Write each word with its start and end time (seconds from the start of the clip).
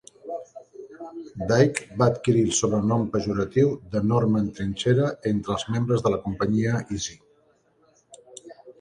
Dike 1.51 1.97
va 2.03 2.07
adquirir 2.13 2.41
el 2.47 2.55
sobrenom 2.61 3.05
pejoratiu 3.17 3.71
de 3.93 4.03
"Norman 4.15 4.51
Trinxera" 4.59 5.13
entre 5.35 5.57
els 5.59 5.69
membres 5.77 6.05
de 6.09 6.17
la 6.17 6.23
companyia 6.29 6.85
Easy. 6.99 7.21